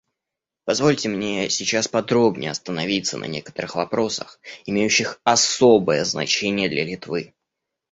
[0.65, 7.35] Позвольте мне сейчас подробнее остановиться на некоторых вопросах, имеющих особое значение для Литвы.